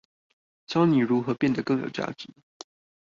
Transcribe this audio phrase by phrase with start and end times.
[0.65, 2.27] 教你如何變得更有價值